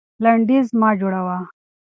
[0.23, 1.37] لنډيز مه جوړوه.